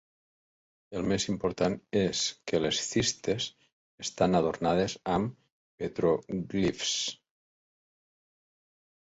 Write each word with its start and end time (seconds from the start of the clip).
El 0.99 1.03
més 1.09 1.25
important 1.33 1.75
és 1.99 2.21
que 2.51 2.61
les 2.61 2.79
cistes 2.93 3.47
estan 4.05 4.39
adornades 4.41 4.97
amb 5.19 5.37
petròglifs. 5.85 6.97